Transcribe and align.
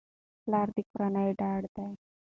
پلار 0.43 0.67
د 0.75 0.77
کورنۍ 0.89 1.29
ډډه 1.39 1.69
ده. 1.75 1.87